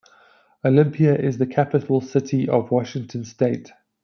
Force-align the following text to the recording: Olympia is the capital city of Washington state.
Olympia 0.65 1.13
is 1.15 1.37
the 1.37 1.45
capital 1.45 2.01
city 2.01 2.49
of 2.49 2.71
Washington 2.71 3.23
state. 3.23 3.71